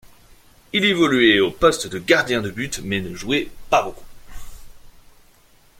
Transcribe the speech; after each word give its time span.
Il 0.73 0.83
évoluait 0.83 1.39
au 1.41 1.51
poste 1.51 1.85
de 1.85 1.99
gardien 1.99 2.41
de 2.41 2.49
but 2.49 2.79
mais 2.83 3.01
ne 3.01 3.13
jouait 3.13 3.51
pas 3.69 3.83
beaucoup. 3.83 4.01